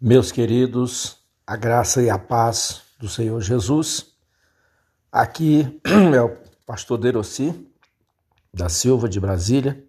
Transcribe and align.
Meus 0.00 0.30
queridos, 0.30 1.16
a 1.44 1.56
graça 1.56 2.00
e 2.00 2.08
a 2.08 2.16
paz 2.16 2.82
do 3.00 3.08
Senhor 3.08 3.40
Jesus. 3.40 4.14
Aqui 5.10 5.80
é 6.14 6.22
o 6.22 6.36
pastor 6.64 6.98
Deroci, 6.98 7.68
da 8.54 8.68
Silva 8.68 9.08
de 9.08 9.18
Brasília. 9.18 9.84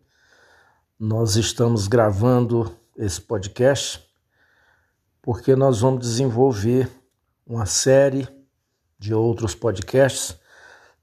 Nós 1.00 1.36
estamos 1.36 1.88
gravando 1.88 2.76
esse 2.98 3.22
podcast 3.22 4.04
porque 5.22 5.56
nós 5.56 5.81
vamos 5.81 5.99
desenvolver 5.99 6.89
uma 7.46 7.67
série 7.67 8.28
de 8.97 9.13
outros 9.13 9.53
podcasts 9.53 10.35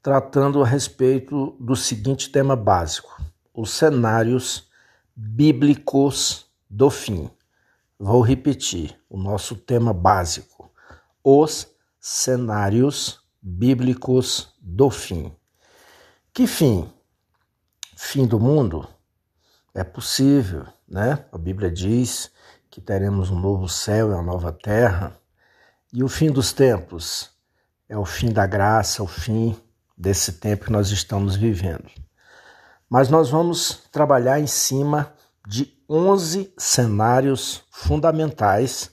tratando 0.03 0.61
a 0.61 0.67
respeito 0.67 1.55
do 1.61 1.77
seguinte 1.77 2.29
tema 2.29 2.57
básico: 2.57 3.23
os 3.53 3.71
cenários 3.71 4.67
bíblicos 5.15 6.45
do 6.69 6.89
fim. 6.89 7.31
Vou 7.99 8.21
repetir 8.21 8.95
o 9.09 9.17
nosso 9.17 9.55
tema 9.55 9.91
básico: 9.91 10.71
os 11.23 11.67
cenários 11.99 13.19
bíblicos 13.41 14.53
do 14.61 14.89
fim. 14.91 15.35
Que 16.31 16.45
fim? 16.45 16.87
Fim 17.95 18.27
do 18.27 18.39
mundo? 18.39 18.87
É 19.73 19.83
possível, 19.83 20.65
né? 20.87 21.25
A 21.31 21.37
Bíblia 21.37 21.71
diz 21.71 22.31
que 22.69 22.79
teremos 22.79 23.31
um 23.31 23.39
novo 23.39 23.67
céu 23.67 24.11
e 24.11 24.13
uma 24.13 24.21
nova 24.21 24.51
terra. 24.51 25.19
E 25.91 26.03
o 26.03 26.07
fim 26.07 26.31
dos 26.31 26.53
tempos? 26.53 27.31
É 27.89 27.97
o 27.97 28.05
fim 28.05 28.31
da 28.31 28.45
graça, 28.45 29.01
o 29.01 29.07
fim 29.07 29.59
desse 29.97 30.33
tempo 30.33 30.65
que 30.65 30.71
nós 30.71 30.91
estamos 30.91 31.35
vivendo. 31.35 31.89
Mas 32.87 33.09
nós 33.09 33.29
vamos 33.29 33.81
trabalhar 33.91 34.39
em 34.39 34.45
cima 34.45 35.13
de 35.47 35.73
11 35.89 36.53
cenários 36.57 37.63
fundamentais. 37.71 38.91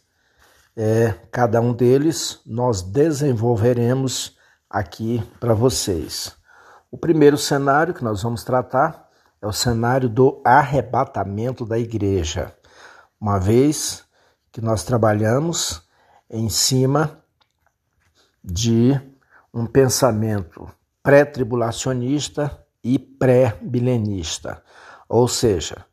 É, 0.76 1.12
cada 1.32 1.60
um 1.60 1.72
deles 1.72 2.40
nós 2.46 2.80
desenvolveremos 2.80 4.36
aqui 4.70 5.20
para 5.40 5.52
vocês. 5.52 6.32
O 6.92 6.96
primeiro 6.96 7.36
cenário 7.36 7.92
que 7.92 8.04
nós 8.04 8.22
vamos 8.22 8.44
tratar 8.44 9.10
é 9.42 9.46
o 9.46 9.52
cenário 9.52 10.08
do 10.08 10.40
arrebatamento 10.44 11.66
da 11.66 11.76
igreja. 11.76 12.56
Uma 13.20 13.38
vez 13.40 14.04
que 14.52 14.60
nós 14.60 14.84
trabalhamos 14.84 15.82
em 16.30 16.48
cima 16.48 17.18
de 18.42 18.98
um 19.52 19.66
pensamento 19.66 20.70
pré-tribulacionista 21.02 22.64
e 22.82 22.96
pré-milenista, 22.98 24.62
ou 25.08 25.26
seja, 25.26 25.84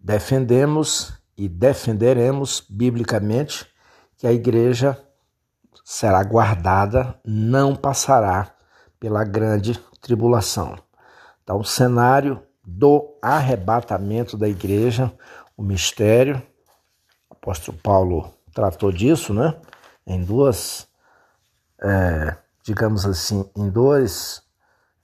defendemos 0.00 1.12
e 1.36 1.48
defenderemos 1.48 2.64
biblicamente 2.68 3.66
que 4.16 4.26
a 4.26 4.32
igreja 4.32 4.98
será 5.84 6.22
guardada, 6.22 7.18
não 7.24 7.76
passará 7.76 8.54
pela 8.98 9.24
grande 9.24 9.78
tribulação. 10.00 10.78
Então, 11.42 11.58
o 11.58 11.64
cenário 11.64 12.42
do 12.64 13.16
arrebatamento 13.20 14.36
da 14.36 14.48
igreja, 14.48 15.12
o 15.56 15.62
mistério, 15.62 16.42
o 17.28 17.34
apóstolo 17.34 17.78
Paulo 17.78 18.32
tratou 18.54 18.92
disso, 18.92 19.34
né? 19.34 19.56
Em 20.06 20.22
duas, 20.22 20.86
é, 21.82 22.36
digamos 22.62 23.04
assim, 23.06 23.48
em 23.56 23.68
dois, 23.68 24.42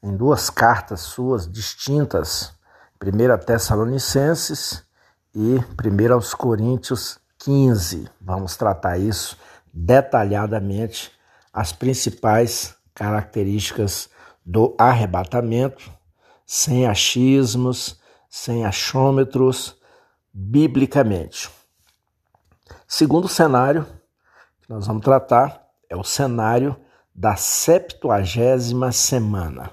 em 0.03 0.17
duas 0.17 0.51
cartas 0.51 1.01
suas 1.01 1.51
distintas, 1.51 2.55
primeira 2.99 3.37
Tessalonicenses 3.39 4.86
e 5.39 5.59
1 5.59 6.15
aos 6.15 6.33
Coríntios 6.33 7.19
15. 7.41 8.09
Vamos 8.19 8.57
tratar 8.57 8.97
isso 8.97 9.37
detalhadamente, 9.71 11.13
as 11.53 11.75
principais 11.75 12.75
características 12.95 14.09
do 14.45 14.75
arrebatamento, 14.79 15.93
sem 16.47 16.87
achismos, 16.87 18.01
sem 18.31 18.65
achômetros, 18.65 19.77
biblicamente. 20.33 21.51
Segundo 22.89 23.29
cenário 23.29 23.87
que 24.63 24.71
nós 24.71 24.87
vamos 24.87 25.05
tratar 25.05 25.67
é 25.91 25.95
o 25.95 26.03
cenário 26.03 26.75
da 27.15 27.37
septuagésima 27.37 28.91
semana. 28.91 29.71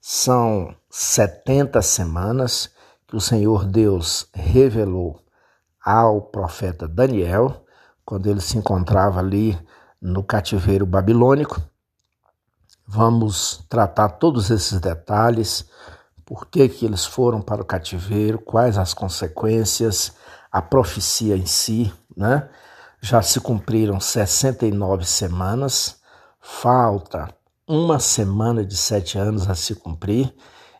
São 0.00 0.74
70 0.90 1.80
semanas 1.82 2.73
que 3.14 3.16
o 3.16 3.20
Senhor 3.20 3.64
Deus 3.64 4.26
revelou 4.34 5.20
ao 5.80 6.20
profeta 6.20 6.88
Daniel, 6.88 7.64
quando 8.04 8.26
ele 8.26 8.40
se 8.40 8.58
encontrava 8.58 9.20
ali 9.20 9.56
no 10.02 10.24
cativeiro 10.24 10.84
babilônico. 10.84 11.62
Vamos 12.84 13.64
tratar 13.68 14.08
todos 14.08 14.50
esses 14.50 14.80
detalhes, 14.80 15.64
por 16.24 16.46
que, 16.46 16.68
que 16.68 16.84
eles 16.84 17.06
foram 17.06 17.40
para 17.40 17.62
o 17.62 17.64
cativeiro, 17.64 18.40
quais 18.40 18.76
as 18.76 18.92
consequências, 18.92 20.14
a 20.50 20.60
profecia 20.60 21.36
em 21.36 21.46
si, 21.46 21.92
né? 22.16 22.48
Já 23.00 23.22
se 23.22 23.38
cumpriram 23.38 24.00
69 24.00 25.04
semanas, 25.04 26.00
falta 26.40 27.32
uma 27.64 28.00
semana 28.00 28.64
de 28.64 28.76
sete 28.76 29.18
anos 29.18 29.48
a 29.48 29.54
se 29.54 29.76
cumprir, 29.76 30.34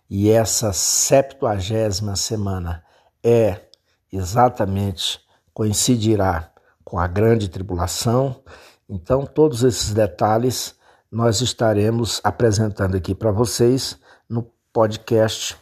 e 0.09 0.31
essa 0.31 0.73
septuagésima 0.73 2.17
semana 2.17 2.85
é 3.23 3.61
exatamente 4.13 5.21
coincidirá 5.53 6.51
com 6.85 6.99
a 6.99 7.07
grande 7.07 7.49
tribulação. 7.49 8.43
Então, 8.89 9.25
todos 9.25 9.63
esses 9.63 9.93
detalhes 9.93 10.75
nós 11.11 11.41
estaremos 11.41 12.21
apresentando 12.25 12.97
aqui 12.97 13.15
para 13.15 13.31
vocês 13.31 13.99
no 14.29 14.51
podcast 14.73 15.57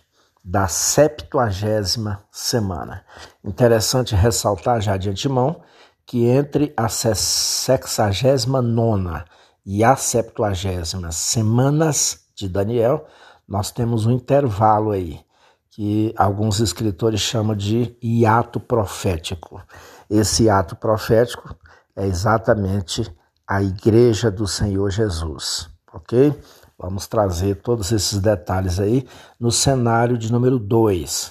da 0.45 0.67
septuagésima 0.67 2.25
semana. 2.33 3.05
Interessante 3.45 4.15
ressaltar 4.15 4.81
já 4.81 4.97
de 4.97 5.11
antemão 5.11 5.63
que 6.05 6.27
entre 6.27 6.73
a 6.77 6.89
sexagésima 6.89 8.61
nona 8.61 9.25
e 9.65 9.85
a 9.85 9.95
septuagésima 9.95 11.13
semanas 11.13 12.27
de 12.35 12.49
Daniel, 12.49 13.07
nós 13.53 13.71
temos 13.71 14.07
um 14.07 14.13
intervalo 14.13 14.93
aí, 14.93 15.21
que 15.69 16.15
alguns 16.17 16.59
escritores 16.59 17.21
chamam 17.21 17.55
de 17.55 17.95
hiato 18.03 18.59
profético. 18.59 19.61
Esse 20.09 20.45
hiato 20.45 20.75
profético 20.75 21.55
é 21.95 22.07
exatamente 22.07 23.15
a 23.47 23.63
igreja 23.63 24.31
do 24.31 24.47
Senhor 24.47 24.91
Jesus, 24.91 25.69
ok? 25.93 26.35
Vamos 26.79 27.07
trazer 27.07 27.57
todos 27.57 27.93
esses 27.93 28.21
detalhes 28.21 28.81
aí 28.81 29.07
no 29.39 29.53
cenário 29.53 30.17
de 30.17 30.33
número 30.33 30.59
2. 30.59 31.31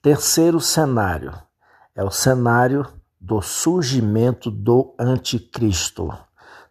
Terceiro 0.00 0.60
cenário 0.60 1.36
é 1.92 2.04
o 2.04 2.10
cenário 2.12 2.86
do 3.20 3.42
surgimento 3.42 4.48
do 4.48 4.94
anticristo. 4.96 6.08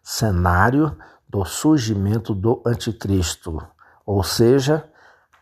Cenário 0.02 0.96
do 1.28 1.44
surgimento 1.44 2.34
do 2.34 2.62
anticristo 2.64 3.62
ou 4.04 4.22
seja, 4.22 4.84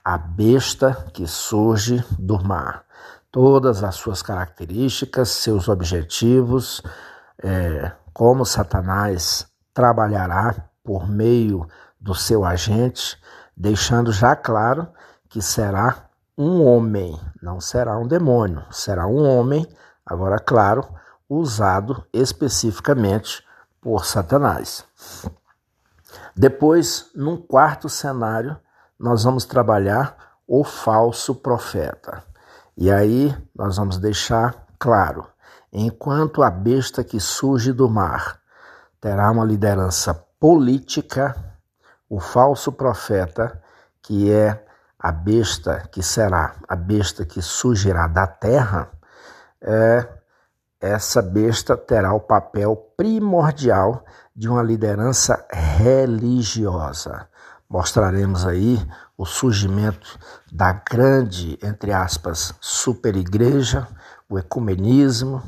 a 0.04 0.16
besta 0.16 1.06
que 1.12 1.26
surge 1.26 2.04
do 2.18 2.42
mar. 2.42 2.84
Todas 3.30 3.84
as 3.84 3.94
suas 3.94 4.22
características, 4.22 5.28
seus 5.28 5.68
objetivos, 5.68 6.82
é, 7.42 7.92
como 8.12 8.44
Satanás 8.44 9.46
trabalhará 9.72 10.68
por 10.82 11.08
meio 11.08 11.66
do 12.00 12.14
seu 12.14 12.44
agente, 12.44 13.18
deixando 13.56 14.12
já 14.12 14.34
claro 14.34 14.88
que 15.28 15.40
será 15.40 16.08
um 16.36 16.64
homem, 16.64 17.20
não 17.42 17.60
será 17.60 17.98
um 17.98 18.08
demônio, 18.08 18.64
será 18.70 19.06
um 19.06 19.24
homem, 19.28 19.66
agora, 20.04 20.38
claro, 20.38 20.88
usado 21.28 22.04
especificamente 22.12 23.44
por 23.80 24.04
Satanás. 24.04 24.84
Depois, 26.40 27.10
num 27.14 27.36
quarto 27.36 27.86
cenário, 27.86 28.58
nós 28.98 29.24
vamos 29.24 29.44
trabalhar 29.44 30.16
o 30.48 30.64
falso 30.64 31.34
profeta. 31.34 32.24
E 32.74 32.90
aí 32.90 33.36
nós 33.54 33.76
vamos 33.76 33.98
deixar 33.98 34.66
claro: 34.78 35.26
enquanto 35.70 36.42
a 36.42 36.50
besta 36.50 37.04
que 37.04 37.20
surge 37.20 37.74
do 37.74 37.90
mar 37.90 38.40
terá 39.02 39.30
uma 39.30 39.44
liderança 39.44 40.14
política, 40.40 41.36
o 42.08 42.18
falso 42.18 42.72
profeta, 42.72 43.62
que 44.02 44.32
é 44.32 44.64
a 44.98 45.12
besta 45.12 45.86
que 45.92 46.02
será 46.02 46.54
a 46.66 46.74
besta 46.74 47.26
que 47.26 47.42
surgirá 47.42 48.06
da 48.06 48.26
terra, 48.26 48.90
é, 49.60 50.08
essa 50.80 51.20
besta 51.20 51.76
terá 51.76 52.14
o 52.14 52.20
papel 52.20 52.74
primordial 52.96 54.04
de 54.34 54.48
uma 54.48 54.62
liderança 54.62 55.44
religiosa. 55.52 57.28
Mostraremos 57.68 58.46
aí 58.46 58.84
o 59.16 59.26
surgimento 59.26 60.18
da 60.50 60.72
grande, 60.72 61.58
entre 61.62 61.92
aspas, 61.92 62.54
superigreja, 62.60 63.86
o 64.28 64.38
ecumenismo, 64.38 65.42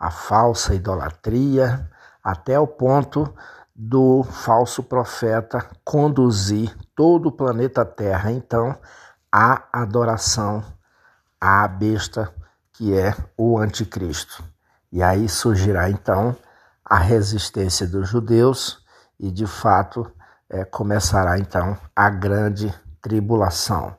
a 0.00 0.10
falsa 0.10 0.74
idolatria, 0.74 1.88
até 2.24 2.58
o 2.58 2.66
ponto 2.66 3.32
do 3.74 4.22
falso 4.24 4.82
profeta 4.82 5.64
conduzir 5.84 6.74
todo 6.96 7.26
o 7.26 7.32
planeta 7.32 7.84
Terra, 7.84 8.32
então, 8.32 8.76
à 9.30 9.64
adoração 9.72 10.64
à 11.40 11.68
besta 11.68 12.32
que 12.72 12.94
é 12.94 13.14
o 13.36 13.58
anticristo. 13.58 14.42
E 14.90 15.02
aí 15.02 15.28
surgirá 15.28 15.90
então 15.90 16.36
a 16.84 16.96
resistência 16.96 17.86
dos 17.86 18.08
judeus 18.08 18.84
e 19.18 19.30
de 19.30 19.46
fato 19.46 20.10
é, 20.48 20.64
começará 20.64 21.38
então 21.38 21.76
a 21.94 22.08
grande 22.08 22.72
tribulação. 23.02 23.96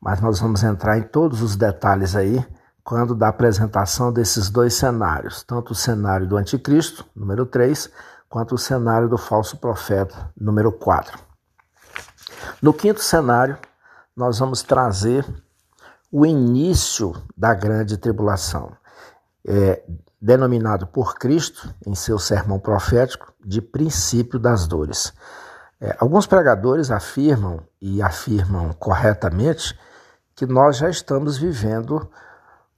Mas 0.00 0.20
nós 0.20 0.40
vamos 0.40 0.62
entrar 0.62 0.98
em 0.98 1.02
todos 1.02 1.42
os 1.42 1.56
detalhes 1.56 2.16
aí 2.16 2.44
quando 2.82 3.14
da 3.14 3.28
apresentação 3.28 4.12
desses 4.12 4.50
dois 4.50 4.74
cenários, 4.74 5.44
tanto 5.44 5.72
o 5.72 5.76
cenário 5.76 6.26
do 6.26 6.36
anticristo, 6.36 7.04
número 7.14 7.46
3, 7.46 7.88
quanto 8.28 8.54
o 8.54 8.58
cenário 8.58 9.08
do 9.08 9.18
falso 9.18 9.58
profeta, 9.58 10.32
número 10.36 10.72
4. 10.72 11.18
No 12.60 12.72
quinto 12.72 13.00
cenário, 13.00 13.58
nós 14.16 14.38
vamos 14.38 14.62
trazer 14.62 15.24
o 16.10 16.26
início 16.26 17.14
da 17.36 17.54
grande 17.54 17.96
tribulação, 17.96 18.72
é, 19.46 19.82
denominado 20.20 20.86
por 20.86 21.14
Cristo, 21.14 21.74
em 21.86 21.94
seu 21.94 22.18
sermão 22.18 22.58
profético, 22.58 23.32
de 23.44 23.62
princípio 23.62 24.38
das 24.38 24.66
dores. 24.66 25.12
É, 25.80 25.96
alguns 25.98 26.26
pregadores 26.26 26.90
afirmam, 26.90 27.62
e 27.80 28.02
afirmam 28.02 28.72
corretamente, 28.74 29.78
que 30.34 30.46
nós 30.46 30.76
já 30.76 30.90
estamos 30.90 31.38
vivendo 31.38 32.10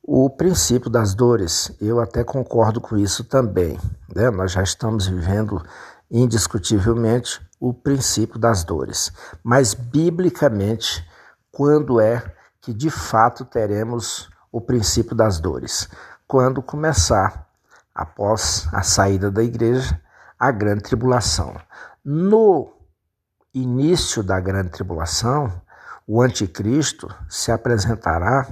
o 0.03 0.29
princípio 0.31 0.91
das 0.91 1.14
dores. 1.14 1.73
Eu 1.81 2.00
até 2.00 2.25
concordo 2.25 2.81
com 2.81 2.97
isso 2.97 3.25
também. 3.25 3.79
Né? 4.14 4.31
Nós 4.31 4.53
já 4.53 4.62
estamos 4.62 5.06
vivendo 5.06 5.62
indiscutivelmente 6.11 7.41
o 7.61 7.73
princípio 7.73 8.38
das 8.38 8.64
dores. 8.64 9.12
Mas, 9.43 9.75
biblicamente, 9.75 11.05
quando 11.50 12.00
é 12.00 12.23
que 12.61 12.73
de 12.73 12.91
fato 12.91 13.44
teremos 13.44 14.29
o 14.50 14.61
princípio 14.61 15.14
das 15.14 15.38
dores? 15.41 15.88
Quando 16.32 16.62
começar, 16.62 17.46
após 17.94 18.67
a 18.73 18.82
saída 18.82 19.31
da 19.31 19.43
igreja, 19.43 20.00
a 20.38 20.50
grande 20.50 20.82
tribulação. 20.82 21.55
No 22.02 22.73
início 23.52 24.23
da 24.23 24.40
grande 24.40 24.70
tribulação, 24.70 25.52
o 26.06 26.23
anticristo 26.23 27.14
se 27.29 27.52
apresentará, 27.52 28.49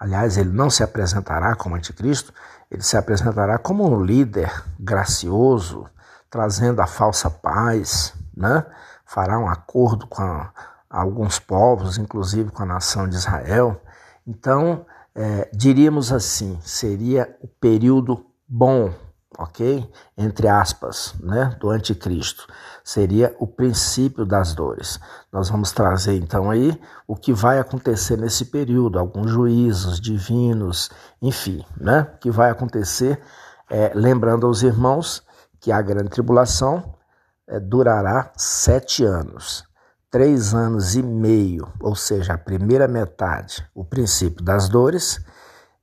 aliás, 0.00 0.38
ele 0.38 0.48
não 0.48 0.70
se 0.70 0.82
apresentará 0.82 1.54
como 1.54 1.76
anticristo, 1.76 2.32
ele 2.70 2.82
se 2.82 2.96
apresentará 2.96 3.58
como 3.58 3.86
um 3.86 4.02
líder 4.02 4.50
gracioso, 4.80 5.86
trazendo 6.30 6.80
a 6.80 6.86
falsa 6.86 7.28
paz, 7.28 8.14
né? 8.34 8.64
fará 9.04 9.38
um 9.38 9.46
acordo 9.46 10.06
com 10.06 10.22
a, 10.22 10.50
alguns 10.88 11.38
povos, 11.38 11.98
inclusive 11.98 12.50
com 12.50 12.62
a 12.62 12.66
nação 12.66 13.06
de 13.06 13.16
Israel. 13.16 13.78
Então, 14.26 14.86
é, 15.14 15.48
diríamos 15.52 16.12
assim, 16.12 16.58
seria 16.60 17.36
o 17.40 17.46
período 17.46 18.26
bom, 18.48 18.92
ok? 19.38 19.88
Entre 20.16 20.48
aspas, 20.48 21.14
né, 21.20 21.56
do 21.60 21.70
anticristo. 21.70 22.46
Seria 22.82 23.34
o 23.38 23.46
princípio 23.46 24.26
das 24.26 24.54
dores. 24.54 24.98
Nós 25.32 25.48
vamos 25.48 25.72
trazer 25.72 26.16
então 26.16 26.50
aí 26.50 26.78
o 27.06 27.14
que 27.14 27.32
vai 27.32 27.58
acontecer 27.58 28.16
nesse 28.16 28.46
período, 28.46 28.98
alguns 28.98 29.30
juízos 29.30 30.00
divinos, 30.00 30.90
enfim, 31.22 31.64
né? 31.76 32.08
O 32.14 32.18
que 32.18 32.30
vai 32.30 32.50
acontecer, 32.50 33.20
é, 33.70 33.92
lembrando 33.94 34.46
aos 34.46 34.62
irmãos 34.62 35.22
que 35.60 35.72
a 35.72 35.80
grande 35.80 36.10
tribulação 36.10 36.94
é, 37.48 37.58
durará 37.60 38.32
sete 38.36 39.04
anos 39.04 39.64
três 40.14 40.54
anos 40.54 40.94
e 40.94 41.02
meio, 41.02 41.66
ou 41.80 41.96
seja, 41.96 42.34
a 42.34 42.38
primeira 42.38 42.86
metade, 42.86 43.68
o 43.74 43.84
princípio 43.84 44.44
das 44.44 44.68
dores, 44.68 45.20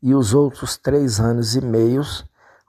e 0.02 0.16
os 0.16 0.34
outros 0.34 0.78
três 0.78 1.20
anos 1.20 1.54
e 1.54 1.60
meios, 1.60 2.24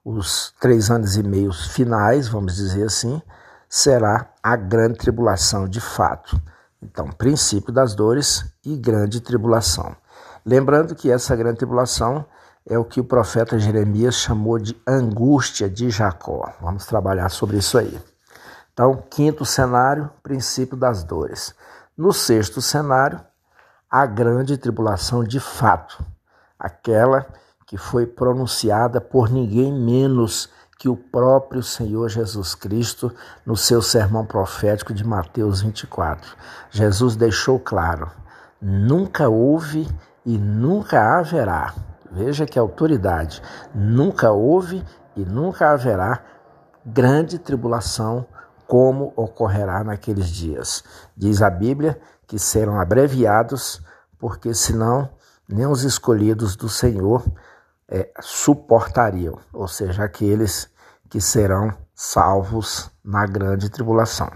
os 0.04 0.52
três 0.60 0.90
anos 0.90 1.16
e 1.16 1.22
meios 1.22 1.68
finais, 1.68 2.26
vamos 2.26 2.56
dizer 2.56 2.86
assim, 2.86 3.22
será 3.68 4.32
a 4.42 4.56
grande 4.56 4.98
tribulação 4.98 5.68
de 5.68 5.80
fato. 5.80 6.36
Então, 6.82 7.08
princípio 7.12 7.72
das 7.72 7.94
dores 7.94 8.44
e 8.66 8.76
grande 8.76 9.20
tribulação. 9.20 9.94
Lembrando 10.44 10.96
que 10.96 11.12
essa 11.12 11.36
grande 11.36 11.58
tribulação 11.58 12.26
é 12.68 12.76
o 12.76 12.84
que 12.84 12.98
o 12.98 13.04
profeta 13.04 13.56
Jeremias 13.56 14.16
chamou 14.16 14.58
de 14.58 14.76
angústia 14.84 15.70
de 15.70 15.90
Jacó. 15.90 16.52
Vamos 16.60 16.86
trabalhar 16.86 17.28
sobre 17.28 17.58
isso 17.58 17.78
aí. 17.78 18.11
Então, 18.82 19.00
quinto 19.08 19.44
cenário, 19.44 20.11
princípio 20.25 20.76
das 20.76 21.05
dores. 21.05 21.55
No 21.96 22.12
sexto 22.12 22.61
cenário, 22.61 23.20
a 23.88 24.05
grande 24.05 24.58
tribulação 24.58 25.23
de 25.23 25.38
fato, 25.38 26.05
aquela 26.58 27.25
que 27.64 27.79
foi 27.79 28.06
pronunciada 28.06 29.00
por 29.00 29.31
ninguém 29.31 29.73
menos 29.73 30.50
que 30.81 30.88
o 30.88 30.96
próprio 30.96 31.62
Senhor 31.62 32.08
Jesus 32.08 32.56
Cristo 32.56 33.14
no 33.46 33.56
seu 33.56 33.81
sermão 33.81 34.26
profético 34.26 34.93
de 34.93 35.06
Mateus 35.06 35.61
24. 35.61 36.37
Jesus 36.69 37.14
deixou 37.14 37.61
claro: 37.61 38.11
nunca 38.61 39.29
houve 39.29 39.88
e 40.26 40.37
nunca 40.37 41.20
haverá. 41.20 41.73
Veja 42.11 42.46
que 42.46 42.58
autoridade: 42.58 43.40
nunca 43.73 44.32
houve 44.32 44.84
e 45.14 45.25
nunca 45.25 45.70
haverá 45.70 46.20
grande 46.84 47.38
tribulação 47.38 48.26
como 48.72 49.12
ocorrerá 49.16 49.84
naqueles 49.84 50.28
dias. 50.28 50.82
Diz 51.14 51.42
a 51.42 51.50
Bíblia 51.50 52.00
que 52.26 52.38
serão 52.38 52.80
abreviados, 52.80 53.84
porque 54.19 54.54
senão 54.54 55.10
nem 55.46 55.66
os 55.66 55.82
escolhidos 55.82 56.56
do 56.56 56.70
Senhor 56.70 57.22
é, 57.86 58.10
suportariam, 58.22 59.38
ou 59.52 59.69
seja, 59.69 60.04
aqueles 60.04 60.70
que 61.10 61.20
serão 61.20 61.74
salvos 61.94 62.90
na 63.04 63.26
grande 63.26 63.69
tribulação. 63.69 64.30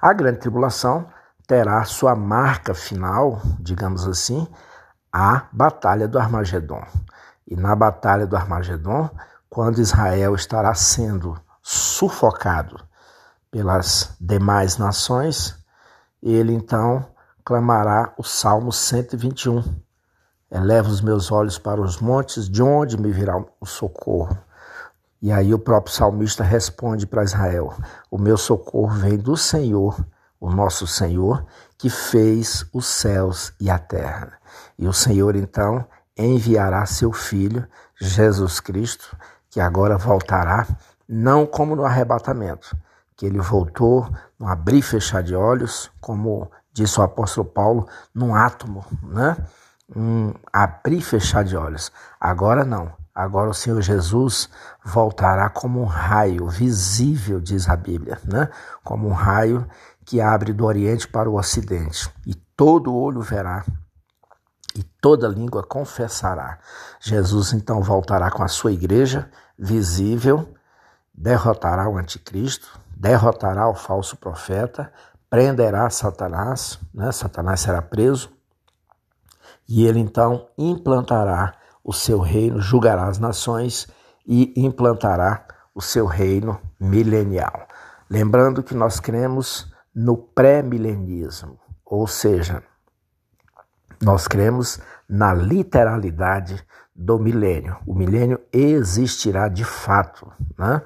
A 0.00 0.10
grande 0.14 0.38
tribulação 0.38 1.10
terá 1.46 1.84
sua 1.84 2.16
marca 2.16 2.72
final, 2.72 3.42
digamos 3.60 4.08
assim, 4.08 4.48
a 5.12 5.46
batalha 5.52 6.08
do 6.08 6.18
Armagedon. 6.18 6.86
E 7.46 7.54
na 7.54 7.76
batalha 7.76 8.26
do 8.26 8.34
Armagedon, 8.34 9.10
quando 9.50 9.78
Israel 9.78 10.34
estará 10.34 10.72
sendo 10.72 11.38
sufocado 11.68 12.80
pelas 13.50 14.16
demais 14.18 14.78
nações, 14.78 15.54
ele 16.22 16.54
então 16.54 17.06
clamará 17.44 18.14
o 18.16 18.24
Salmo 18.24 18.72
121. 18.72 19.62
Eleva 20.50 20.88
os 20.88 21.02
meus 21.02 21.30
olhos 21.30 21.58
para 21.58 21.78
os 21.78 21.98
montes, 21.98 22.48
de 22.48 22.62
onde 22.62 22.96
me 22.96 23.12
virá 23.12 23.36
o 23.60 23.66
socorro? 23.66 24.38
E 25.20 25.30
aí 25.30 25.52
o 25.52 25.58
próprio 25.58 25.94
salmista 25.94 26.42
responde 26.42 27.06
para 27.06 27.22
Israel: 27.22 27.74
O 28.10 28.16
meu 28.16 28.38
socorro 28.38 28.94
vem 28.94 29.18
do 29.18 29.36
Senhor, 29.36 30.02
o 30.40 30.50
nosso 30.50 30.86
Senhor, 30.86 31.44
que 31.76 31.90
fez 31.90 32.64
os 32.72 32.86
céus 32.86 33.52
e 33.60 33.68
a 33.68 33.78
terra. 33.78 34.38
E 34.78 34.88
o 34.88 34.92
Senhor 34.94 35.36
então 35.36 35.84
enviará 36.16 36.86
seu 36.86 37.12
filho, 37.12 37.68
Jesus 38.00 38.58
Cristo, 38.58 39.14
que 39.50 39.60
agora 39.60 39.98
voltará 39.98 40.66
não 41.08 41.46
como 41.46 41.74
no 41.74 41.84
arrebatamento, 41.84 42.76
que 43.16 43.24
ele 43.26 43.38
voltou 43.38 44.08
no 44.38 44.46
abrir 44.46 44.78
e 44.78 44.82
fechar 44.82 45.22
de 45.22 45.34
olhos, 45.34 45.90
como 46.00 46.50
disse 46.72 47.00
o 47.00 47.02
apóstolo 47.02 47.48
Paulo, 47.48 47.88
num 48.14 48.34
átomo, 48.34 48.84
né? 49.02 49.36
Um 49.94 50.34
abrir 50.52 50.98
e 50.98 51.02
fechar 51.02 51.42
de 51.42 51.56
olhos. 51.56 51.90
Agora 52.20 52.64
não. 52.64 52.92
Agora 53.14 53.50
o 53.50 53.54
Senhor 53.54 53.80
Jesus 53.80 54.48
voltará 54.84 55.48
como 55.48 55.80
um 55.80 55.86
raio 55.86 56.46
visível, 56.48 57.40
diz 57.40 57.68
a 57.68 57.74
Bíblia, 57.74 58.20
né? 58.24 58.48
Como 58.84 59.08
um 59.08 59.12
raio 59.12 59.66
que 60.04 60.20
abre 60.20 60.52
do 60.52 60.64
Oriente 60.64 61.08
para 61.08 61.28
o 61.28 61.36
Ocidente, 61.36 62.10
e 62.24 62.34
todo 62.34 62.94
olho 62.94 63.20
verá 63.20 63.64
e 64.74 64.82
toda 65.00 65.26
língua 65.26 65.64
confessará. 65.64 66.58
Jesus 67.00 67.52
então 67.52 67.82
voltará 67.82 68.30
com 68.30 68.44
a 68.44 68.48
sua 68.48 68.70
igreja 68.70 69.28
visível 69.58 70.54
derrotará 71.18 71.88
o 71.88 71.98
anticristo, 71.98 72.80
derrotará 72.96 73.68
o 73.68 73.74
falso 73.74 74.16
profeta, 74.16 74.92
prenderá 75.28 75.90
Satanás, 75.90 76.78
né? 76.94 77.10
Satanás 77.10 77.60
será 77.60 77.82
preso, 77.82 78.30
e 79.68 79.84
ele 79.84 79.98
então 79.98 80.48
implantará 80.56 81.54
o 81.82 81.92
seu 81.92 82.20
reino, 82.20 82.60
julgará 82.60 83.06
as 83.06 83.18
nações 83.18 83.88
e 84.26 84.52
implantará 84.56 85.44
o 85.74 85.82
seu 85.82 86.06
reino 86.06 86.60
milenial. 86.78 87.66
Lembrando 88.08 88.62
que 88.62 88.74
nós 88.74 89.00
cremos 89.00 89.70
no 89.94 90.16
pré-milenismo, 90.16 91.58
ou 91.84 92.06
seja, 92.06 92.62
nós 94.00 94.28
cremos 94.28 94.80
na 95.08 95.34
literalidade 95.34 96.64
do 96.94 97.18
milênio. 97.18 97.76
O 97.86 97.94
milênio 97.94 98.40
existirá 98.52 99.48
de 99.48 99.64
fato, 99.64 100.32
né? 100.56 100.80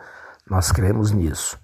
Nós 0.53 0.71
cremos 0.71 1.13
nisso. 1.13 1.59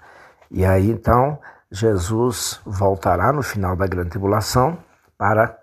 E 0.50 0.64
aí 0.64 0.90
então 0.90 1.38
Jesus 1.71 2.59
voltará 2.64 3.30
no 3.35 3.42
final 3.42 3.76
da 3.76 3.87
grande 3.87 4.09
tribulação 4.09 4.78
para 5.18 5.59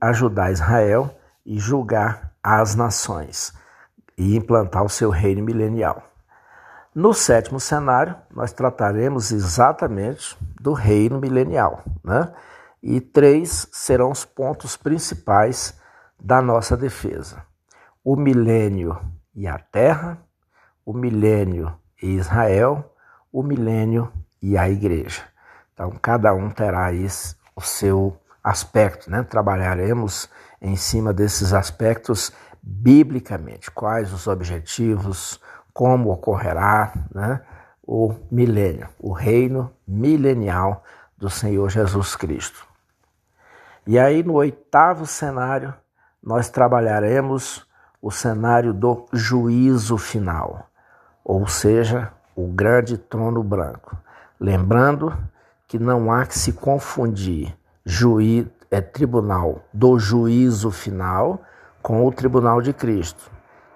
ajudar 0.00 0.50
Israel 0.50 1.14
e 1.44 1.58
julgar 1.58 2.32
as 2.42 2.74
nações 2.74 3.52
e 4.16 4.34
implantar 4.34 4.82
o 4.82 4.88
seu 4.88 5.10
reino 5.10 5.44
milenial. 5.44 6.02
No 6.94 7.12
sétimo 7.12 7.60
cenário, 7.60 8.16
nós 8.34 8.50
trataremos 8.50 9.30
exatamente 9.30 10.34
do 10.58 10.72
reino 10.72 11.20
milenial, 11.20 11.82
né? 12.02 12.32
E 12.82 12.98
três 12.98 13.68
serão 13.72 14.10
os 14.10 14.24
pontos 14.24 14.74
principais 14.74 15.78
da 16.18 16.40
nossa 16.40 16.78
defesa: 16.78 17.42
o 18.02 18.16
milênio 18.16 18.98
e 19.34 19.46
a 19.46 19.58
terra, 19.58 20.16
o 20.82 20.94
milênio 20.94 21.76
Israel, 22.02 22.94
o 23.32 23.42
milênio 23.42 24.12
e 24.40 24.56
a 24.56 24.68
igreja. 24.68 25.22
Então, 25.74 25.90
cada 26.02 26.34
um 26.34 26.50
terá 26.50 26.92
isso, 26.92 27.36
o 27.54 27.60
seu 27.60 28.16
aspecto, 28.42 29.10
né? 29.10 29.22
Trabalharemos 29.22 30.28
em 30.60 30.76
cima 30.76 31.12
desses 31.12 31.52
aspectos 31.52 32.32
biblicamente, 32.62 33.70
quais 33.70 34.12
os 34.12 34.26
objetivos, 34.26 35.40
como 35.72 36.10
ocorrerá 36.10 36.92
né, 37.14 37.40
o 37.86 38.14
milênio, 38.30 38.88
o 38.98 39.12
reino 39.12 39.72
milenial 39.86 40.82
do 41.16 41.30
Senhor 41.30 41.68
Jesus 41.70 42.16
Cristo. 42.16 42.66
E 43.86 43.98
aí, 43.98 44.22
no 44.22 44.34
oitavo 44.34 45.06
cenário, 45.06 45.72
nós 46.22 46.50
trabalharemos 46.50 47.66
o 48.02 48.10
cenário 48.10 48.74
do 48.74 49.06
juízo 49.12 49.96
final, 49.96 50.67
ou 51.28 51.46
seja, 51.46 52.10
o 52.34 52.46
grande 52.46 52.96
trono 52.96 53.42
branco. 53.42 53.94
Lembrando 54.40 55.14
que 55.66 55.78
não 55.78 56.10
há 56.10 56.24
que 56.24 56.38
se 56.38 56.54
confundir 56.54 57.54
juiz, 57.84 58.46
é 58.70 58.80
tribunal 58.80 59.62
do 59.70 59.98
juízo 59.98 60.70
final 60.70 61.42
com 61.82 62.06
o 62.06 62.10
tribunal 62.10 62.62
de 62.62 62.72
Cristo. 62.72 63.30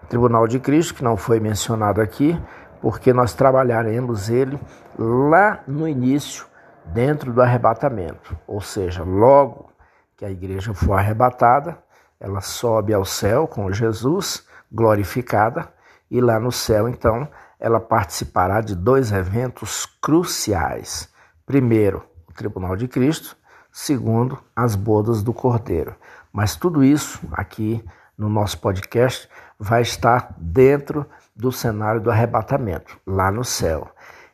Tribunal 0.08 0.48
de 0.48 0.58
Cristo, 0.58 0.94
que 0.94 1.04
não 1.04 1.14
foi 1.14 1.40
mencionado 1.40 2.00
aqui, 2.00 2.40
porque 2.80 3.12
nós 3.12 3.34
trabalharemos 3.34 4.30
ele 4.30 4.58
lá 4.98 5.60
no 5.66 5.86
início, 5.86 6.46
dentro 6.86 7.34
do 7.34 7.42
arrebatamento. 7.42 8.34
Ou 8.46 8.62
seja, 8.62 9.04
logo 9.04 9.70
que 10.16 10.24
a 10.24 10.30
igreja 10.30 10.72
for 10.72 10.94
arrebatada, 10.94 11.76
ela 12.18 12.40
sobe 12.40 12.94
ao 12.94 13.04
céu 13.04 13.46
com 13.46 13.70
Jesus, 13.70 14.46
glorificada, 14.70 15.68
e 16.12 16.20
lá 16.20 16.38
no 16.38 16.52
céu, 16.52 16.90
então, 16.90 17.26
ela 17.58 17.80
participará 17.80 18.60
de 18.60 18.76
dois 18.76 19.12
eventos 19.12 19.86
cruciais. 19.86 21.08
Primeiro, 21.46 22.04
o 22.28 22.34
Tribunal 22.34 22.76
de 22.76 22.86
Cristo, 22.86 23.34
segundo, 23.72 24.38
as 24.54 24.76
bodas 24.76 25.22
do 25.22 25.32
Cordeiro. 25.32 25.96
Mas 26.30 26.54
tudo 26.54 26.84
isso 26.84 27.18
aqui 27.32 27.82
no 28.16 28.28
nosso 28.28 28.58
podcast 28.58 29.26
vai 29.58 29.80
estar 29.80 30.34
dentro 30.36 31.06
do 31.34 31.50
cenário 31.50 32.02
do 32.02 32.10
arrebatamento, 32.10 33.00
lá 33.06 33.30
no 33.30 33.42
céu. 33.42 33.90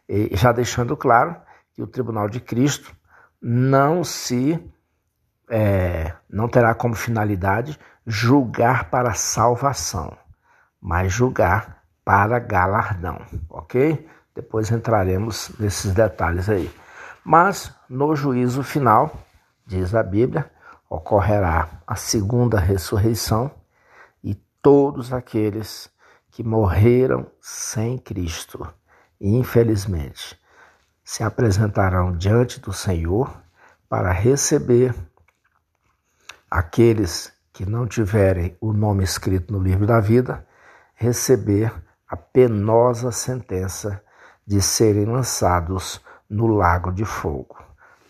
E 0.09 0.37
já 0.37 0.51
deixando 0.51 0.97
claro 0.97 1.37
que 1.75 1.81
o 1.81 1.87
tribunal 1.87 2.29
de 2.29 2.41
Cristo 2.41 2.93
não 3.41 4.03
se 4.03 4.61
é, 5.49 6.13
não 6.29 6.49
terá 6.49 6.75
como 6.75 6.97
finalidade 6.97 7.79
julgar 8.05 8.91
para 8.91 9.15
salvação, 9.15 10.17
mas 10.81 11.13
julgar 11.13 11.83
para 12.05 12.39
galardão, 12.39 13.21
ok? 13.49 14.09
Depois 14.35 14.71
entraremos 14.71 15.51
nesses 15.59 15.93
detalhes 15.93 16.49
aí. 16.49 16.71
Mas 17.25 17.75
no 17.89 18.15
juízo 18.15 18.63
final, 18.63 19.13
diz 19.67 19.95
a 19.95 20.03
Bíblia, 20.03 20.51
ocorrerá 20.89 21.69
a 21.87 21.97
segunda 21.97 22.59
ressurreição 22.59 23.51
todos 24.63 25.13
aqueles 25.13 25.91
que 26.31 26.43
morreram 26.43 27.27
sem 27.41 27.99
Cristo 27.99 28.67
e, 29.21 29.35
infelizmente, 29.37 30.39
se 31.05 31.23
apresentarão 31.23 32.17
diante 32.17 32.61
do 32.61 32.73
Senhor 32.73 33.35
para 33.89 34.13
receber 34.13 34.95
aqueles 36.51 37.33
que 37.53 37.65
não 37.65 37.87
tiverem 37.87 38.57
o 38.61 38.73
nome 38.73 39.03
escrito 39.05 39.53
no 39.53 39.63
livro 39.63 39.87
da 39.87 40.01
vida, 40.01 40.47
receber 40.99 41.73
a 42.09 42.17
penosa 42.17 43.13
sentença 43.13 44.03
de 44.45 44.61
serem 44.61 45.05
lançados 45.05 46.05
no 46.29 46.49
lago 46.49 46.91
de 46.91 47.05
fogo. 47.05 47.57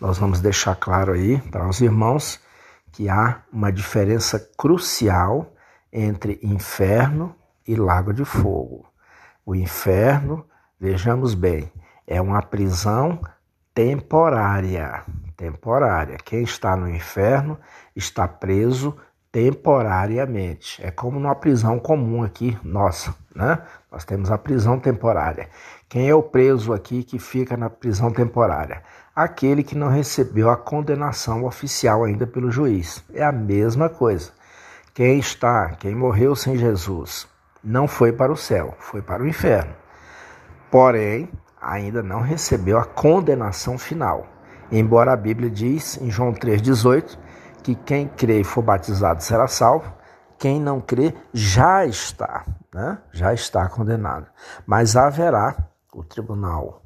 Nós 0.01 0.17
vamos 0.17 0.41
deixar 0.41 0.75
claro 0.75 1.13
aí 1.13 1.39
para 1.51 1.69
os 1.69 1.81
irmãos 1.83 2.41
que 2.91 3.09
há 3.09 3.43
uma 3.53 3.71
diferença 3.71 4.41
crucial 4.57 5.53
entre 5.93 6.41
inferno 6.43 7.37
e 7.67 7.77
lago 7.77 8.13
de 8.15 8.25
fogo. 8.25 8.87
O 9.45 9.55
inferno, 9.55 10.47
vejamos 10.81 11.35
bem, 11.35 11.71
é 12.07 12.21
uma 12.23 12.41
prisão 12.41 13.21
temporária. 13.75 15.05
Temporária. 15.37 16.17
Quem 16.25 16.43
está 16.43 16.75
no 16.75 16.89
inferno 16.89 17.59
está 17.95 18.27
preso 18.27 18.97
temporariamente. 19.39 20.85
É 20.85 20.91
como 20.91 21.21
numa 21.21 21.35
prisão 21.37 21.79
comum 21.79 22.25
aqui, 22.25 22.59
nossa, 22.65 23.15
né? 23.33 23.61
Nós 23.91 24.05
temos 24.05 24.33
a 24.33 24.37
prisão 24.37 24.81
temporária. 24.81 25.49
Quem 25.89 26.09
é 26.09 26.15
o 26.15 26.23
preso 26.23 26.73
aqui 26.73 27.05
que 27.05 27.21
fica 27.21 27.57
na 27.57 27.71
prisão 27.71 28.11
temporária? 28.11 28.83
Aquele 29.15 29.63
que 29.63 29.79
não 29.79 29.89
recebeu 29.89 30.51
a 30.51 30.57
condenação 30.57 31.45
oficial 31.45 32.03
ainda 32.03 32.27
pelo 32.27 32.51
juiz. 32.51 33.05
É 33.15 33.25
a 33.25 33.31
mesma 33.31 33.89
coisa. 33.89 34.33
Quem 34.93 35.21
está, 35.21 35.69
quem 35.77 35.95
morreu 35.95 36.35
sem 36.35 36.57
Jesus, 36.57 37.29
não 37.63 37.87
foi 37.87 38.13
para 38.13 38.33
o 38.33 38.37
céu, 38.37 38.75
foi 38.81 39.01
para 39.01 39.23
o 39.23 39.29
inferno. 39.29 39.73
Porém, 40.69 41.29
ainda 41.63 42.03
não 42.03 42.23
recebeu 42.23 42.77
a 42.77 42.85
condenação 42.85 43.79
final. 43.79 44.27
Embora 44.71 45.13
a 45.13 45.17
Bíblia 45.17 45.49
diz 45.49 45.97
em 46.03 46.11
João 46.11 46.33
3,18 46.33 47.28
que 47.69 47.75
quem 47.75 48.09
crê 48.09 48.41
e 48.41 48.45
for 48.45 48.63
batizado 48.63 49.23
será 49.23 49.47
salvo, 49.47 49.93
quem 50.39 50.59
não 50.59 50.81
crê 50.81 51.15
já 51.35 51.85
está, 51.85 52.47
né? 52.73 52.97
já 53.13 53.35
está 53.35 53.69
condenado. 53.69 54.27
Mas 54.67 54.97
haverá 54.97 55.55
o 55.93 56.03
tribunal, 56.03 56.83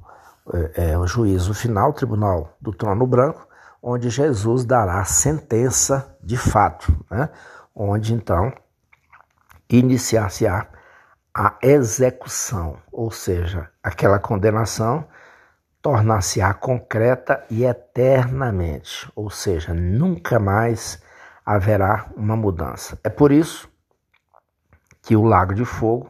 é, 0.53 0.91
é, 0.91 0.99
o 0.99 1.07
juízo 1.07 1.55
final, 1.55 1.91
o 1.91 1.93
tribunal 1.93 2.57
do 2.61 2.73
trono 2.73 3.07
branco, 3.07 3.47
onde 3.81 4.11
Jesus 4.11 4.65
dará 4.65 5.01
a 5.01 5.05
sentença 5.05 6.17
de 6.21 6.37
fato. 6.37 6.93
Né? 7.09 7.29
onde 7.75 8.13
então 8.13 8.53
iniciar-se-á 9.71 10.67
a 11.33 11.55
execução, 11.63 12.77
ou 12.91 13.11
seja, 13.11 13.71
aquela 13.83 14.19
condenação 14.19 15.07
tornar-se-á 15.83 16.55
concreta 16.55 17.45
e 17.51 17.65
eternamente, 17.65 19.11
ou 19.17 19.29
seja, 19.29 19.75
nunca 19.75 20.39
mais 20.39 21.03
haverá 21.45 22.07
uma 22.17 22.37
mudança. 22.37 22.99
É 23.03 23.11
por 23.11 23.33
isso 23.33 23.69
que 25.03 25.17
o 25.17 25.25
lago 25.25 25.53
de 25.53 25.65
fogo 25.65 26.09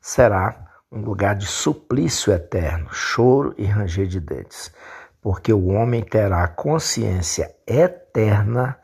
será 0.00 0.66
um 0.90 1.02
lugar 1.02 1.36
de 1.36 1.46
suplício 1.46 2.32
eterno, 2.32 2.88
choro 2.90 3.54
e 3.58 3.64
ranger 3.66 4.06
de 4.06 4.18
dentes, 4.18 4.72
porque 5.20 5.52
o 5.52 5.66
homem 5.68 6.02
terá 6.02 6.48
consciência 6.48 7.54
eterna 7.66 8.78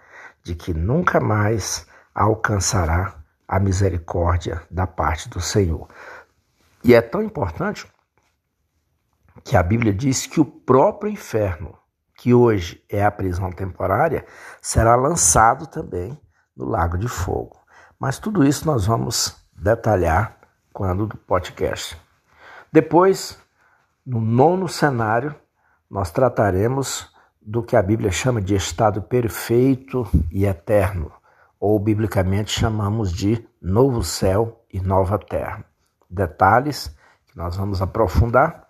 de 0.45 0.55
que 0.55 0.75
nunca 0.75 1.19
mais 1.19 1.87
alcançará 2.15 3.15
a 3.49 3.59
misericórdia 3.59 4.63
da 4.71 4.87
parte 4.87 5.29
do 5.31 5.41
Senhor. 5.41 5.89
E 6.85 6.95
é 6.95 7.01
tão 7.01 7.23
importante 7.23 7.87
que 9.45 9.57
a 9.57 9.63
Bíblia 9.63 9.93
diz 9.93 10.27
que 10.27 10.41
o 10.41 10.45
próprio 10.45 11.11
inferno, 11.11 11.77
que 12.15 12.33
hoje 12.33 12.83
é 12.89 13.05
a 13.05 13.11
prisão 13.11 13.51
temporária, 13.51 14.25
será 14.61 14.97
lançado 14.97 15.67
também 15.67 16.19
no 16.57 16.65
lago 16.65 16.97
de 16.97 17.09
fogo. 17.09 17.57
Mas 17.99 18.19
tudo 18.19 18.45
isso 18.45 18.67
nós 18.67 18.87
vamos 18.87 19.37
detalhar 19.53 20.39
quando 20.73 21.07
do 21.07 21.17
podcast. 21.17 21.99
Depois, 22.73 23.39
no 24.05 24.21
nono 24.21 24.69
cenário, 24.69 25.35
nós 25.91 26.11
trataremos 26.11 27.11
do 27.41 27.63
que 27.63 27.77
a 27.77 27.83
Bíblia 27.83 28.11
chama 28.11 28.41
de 28.41 28.55
estado 28.55 29.01
perfeito 29.01 30.07
e 30.31 30.45
eterno 30.45 31.13
ou 31.59 31.79
biblicamente 31.79 32.51
chamamos 32.51 33.13
de 33.13 33.47
novo 33.61 34.03
céu 34.03 34.65
e 34.73 34.81
nova 34.81 35.19
terra. 35.19 35.65
Detalhes 36.09 36.95
que 37.27 37.37
nós 37.37 37.57
vamos 37.57 37.81
aprofundar. 37.81 38.66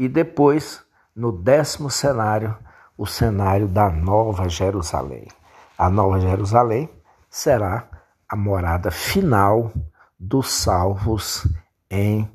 E 0.00 0.08
depois, 0.08 0.82
no 1.14 1.30
décimo 1.30 1.90
cenário, 1.90 2.56
o 2.96 3.06
cenário 3.06 3.68
da 3.68 3.90
Nova 3.90 4.48
Jerusalém. 4.48 5.28
A 5.76 5.90
Nova 5.90 6.18
Jerusalém 6.18 6.88
será 7.28 7.86
a 8.26 8.34
morada 8.34 8.90
final 8.90 9.70
dos 10.18 10.50
salvos 10.50 11.46
em 11.90 12.26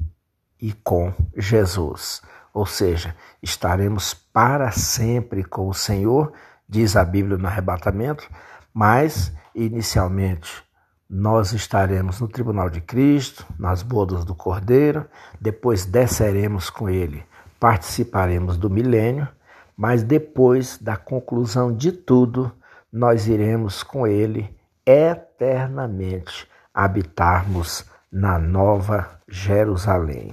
e 0.61 0.73
com 0.73 1.11
Jesus. 1.35 2.21
Ou 2.53 2.67
seja, 2.67 3.15
estaremos 3.41 4.13
para 4.13 4.69
sempre 4.69 5.43
com 5.43 5.67
o 5.67 5.73
Senhor, 5.73 6.33
diz 6.69 6.95
a 6.95 7.03
Bíblia 7.03 7.35
no 7.35 7.47
arrebatamento, 7.47 8.29
mas 8.71 9.33
inicialmente 9.55 10.63
nós 11.09 11.51
estaremos 11.51 12.21
no 12.21 12.27
tribunal 12.27 12.69
de 12.69 12.79
Cristo, 12.79 13.43
nas 13.57 13.81
bodas 13.81 14.23
do 14.23 14.35
Cordeiro, 14.35 15.07
depois 15.41 15.83
desceremos 15.83 16.69
com 16.69 16.87
ele, 16.87 17.25
participaremos 17.65 18.57
do 18.57 18.69
milênio, 18.69 19.27
mas 19.75 20.03
depois 20.03 20.77
da 20.77 20.95
conclusão 20.95 21.75
de 21.75 21.91
tudo, 21.91 22.51
nós 22.93 23.25
iremos 23.27 23.81
com 23.81 24.05
ele 24.05 24.55
eternamente 24.85 26.47
habitarmos 26.71 27.83
na 28.11 28.37
nova 28.37 29.19
Jerusalém. 29.27 30.31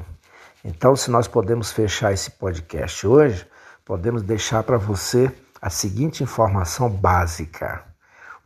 Então, 0.63 0.95
se 0.95 1.11
nós 1.11 1.27
podemos 1.27 1.73
fechar 1.73 2.13
esse 2.13 2.33
podcast 2.33 3.07
hoje, 3.07 3.47
podemos 3.83 4.23
deixar 4.23 4.63
para 4.63 4.77
você 4.77 5.35
a 5.59 5.71
seguinte 5.71 6.23
informação 6.23 6.91
básica: 6.91 7.83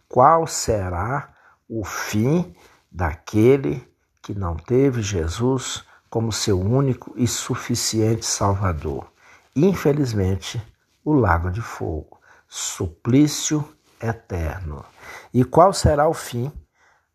qual 0.08 0.46
será 0.46 1.30
o 1.68 1.84
fim 1.84 2.54
daquele 2.88 3.84
que 4.22 4.32
não 4.32 4.54
teve 4.54 5.02
Jesus 5.02 5.84
como 6.16 6.32
seu 6.32 6.58
único 6.58 7.12
e 7.14 7.26
suficiente 7.28 8.24
Salvador. 8.24 9.12
Infelizmente, 9.54 10.58
o 11.04 11.12
lago 11.12 11.50
de 11.50 11.60
fogo, 11.60 12.18
suplício 12.48 13.62
eterno. 14.02 14.82
E 15.30 15.44
qual 15.44 15.74
será 15.74 16.08
o 16.08 16.14
fim 16.14 16.50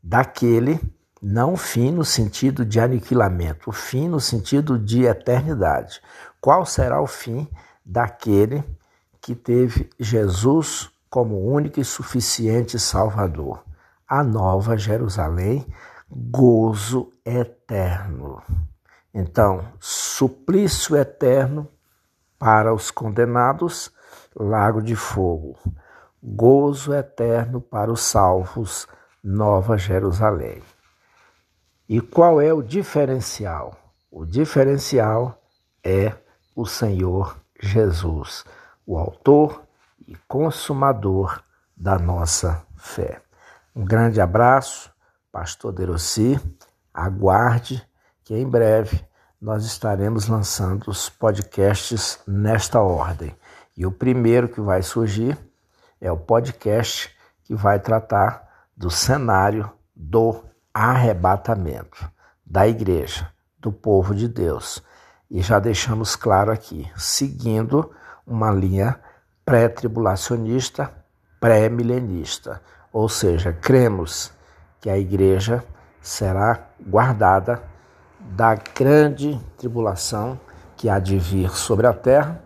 daquele, 0.03 0.79
não 1.19 1.57
fim 1.57 1.91
no 1.91 2.05
sentido 2.05 2.63
de 2.63 2.79
aniquilamento, 2.79 3.71
o 3.71 3.73
fim 3.73 4.07
no 4.07 4.19
sentido 4.19 4.77
de 4.77 5.05
eternidade? 5.05 5.99
Qual 6.39 6.63
será 6.63 7.01
o 7.01 7.07
fim 7.07 7.47
daquele 7.83 8.63
que 9.19 9.33
teve 9.33 9.89
Jesus 9.99 10.91
como 11.09 11.43
único 11.51 11.79
e 11.79 11.83
suficiente 11.83 12.77
Salvador? 12.77 13.63
a 14.07 14.23
nova 14.23 14.77
Jerusalém, 14.77 15.65
gozo 16.07 17.13
eterno. 17.25 18.43
Então, 19.13 19.67
suplício 19.79 20.95
eterno 20.95 21.67
para 22.39 22.73
os 22.73 22.89
condenados, 22.89 23.91
lago 24.35 24.81
de 24.81 24.95
fogo. 24.95 25.57
Gozo 26.23 26.93
eterno 26.93 27.59
para 27.59 27.91
os 27.91 28.01
salvos, 28.01 28.87
nova 29.23 29.77
Jerusalém. 29.77 30.61
E 31.89 31.99
qual 31.99 32.39
é 32.39 32.53
o 32.53 32.61
diferencial? 32.61 33.75
O 34.09 34.25
diferencial 34.25 35.41
é 35.83 36.13
o 36.55 36.65
Senhor 36.65 37.37
Jesus, 37.59 38.45
o 38.85 38.97
autor 38.97 39.63
e 40.07 40.15
consumador 40.27 41.43
da 41.75 41.99
nossa 41.99 42.65
fé. 42.75 43.21
Um 43.75 43.83
grande 43.83 44.21
abraço, 44.21 44.91
Pastor 45.31 45.71
Derossi. 45.71 46.39
Aguarde 46.93 47.85
que 48.31 48.37
em 48.37 48.47
breve 48.47 49.03
nós 49.41 49.65
estaremos 49.65 50.29
lançando 50.29 50.87
os 50.87 51.09
podcasts 51.09 52.17
nesta 52.25 52.79
ordem. 52.79 53.35
E 53.75 53.85
o 53.85 53.91
primeiro 53.91 54.47
que 54.47 54.61
vai 54.61 54.81
surgir 54.81 55.37
é 55.99 56.09
o 56.09 56.15
podcast 56.15 57.13
que 57.43 57.53
vai 57.53 57.77
tratar 57.77 58.69
do 58.77 58.89
cenário 58.89 59.69
do 59.93 60.45
arrebatamento 60.73 62.09
da 62.45 62.65
igreja, 62.65 63.29
do 63.59 63.69
povo 63.69 64.15
de 64.15 64.29
Deus. 64.29 64.81
E 65.29 65.41
já 65.41 65.59
deixamos 65.59 66.15
claro 66.15 66.53
aqui, 66.53 66.89
seguindo 66.95 67.91
uma 68.25 68.49
linha 68.49 68.97
pré-tribulacionista, 69.43 70.89
pré-milenista 71.37 72.61
ou 72.93 73.09
seja, 73.09 73.51
cremos 73.51 74.31
que 74.79 74.89
a 74.89 74.97
igreja 74.97 75.61
será 76.01 76.69
guardada 76.79 77.69
da 78.35 78.55
grande 78.55 79.39
tribulação 79.57 80.39
que 80.77 80.89
há 80.89 80.99
de 80.99 81.17
vir 81.17 81.49
sobre 81.51 81.87
a 81.87 81.93
terra 81.93 82.41